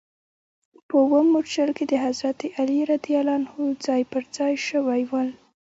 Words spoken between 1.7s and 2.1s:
کې د